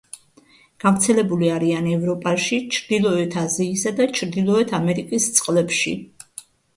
გავრცელებული 0.83 1.49
არიან 1.57 1.89
ევროპაში, 1.91 2.57
ჩრდილოეთ 2.77 3.37
აზიისა 3.41 3.91
და 3.99 4.07
ჩრდილოეთ 4.21 4.73
ამერიკის 4.79 5.29
წყლებში. 5.37 5.95